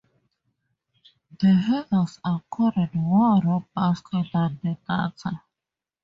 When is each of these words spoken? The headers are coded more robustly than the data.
The 1.41 1.53
headers 1.53 2.19
are 2.25 2.41
coded 2.49 2.95
more 2.95 3.39
robustly 3.39 4.27
than 4.33 4.59
the 4.63 4.75
data. 4.89 5.43